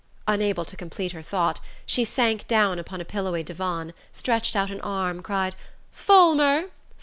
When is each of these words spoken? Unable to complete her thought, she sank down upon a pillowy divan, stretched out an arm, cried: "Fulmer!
Unable 0.27 0.65
to 0.65 0.75
complete 0.75 1.11
her 1.11 1.21
thought, 1.21 1.59
she 1.85 2.03
sank 2.03 2.47
down 2.47 2.79
upon 2.79 2.99
a 3.01 3.05
pillowy 3.05 3.43
divan, 3.43 3.93
stretched 4.11 4.55
out 4.55 4.71
an 4.71 4.81
arm, 4.81 5.21
cried: 5.21 5.55
"Fulmer! 5.91 6.69